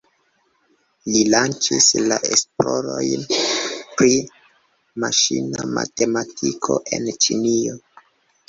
Li 1.15 1.19
lanĉis 1.33 1.89
la 2.11 2.17
esplorojn 2.37 3.27
pri 3.99 4.17
maŝina 5.05 5.67
matematiko 5.77 6.83
en 6.99 7.09
Ĉinio. 7.29 7.79